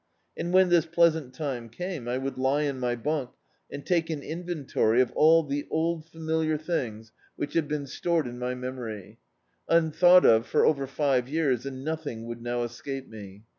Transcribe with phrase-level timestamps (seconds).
[0.35, 3.29] And when this pleasant time came, I would lie in my bunk
[3.71, 7.67] and take an in ventory of all the old familiar thin^ which had D,i.,.db, Google
[7.67, 9.19] Home been stored in my memory,
[9.69, 13.43] unthought of for over five years, and nodiing would now escape me.